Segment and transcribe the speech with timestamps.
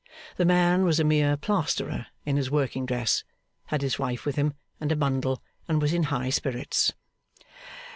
[0.37, 3.23] The man was a mere Plasterer in his working dress;
[3.65, 6.91] had his wife with him, and a bundle; and was in high spirits.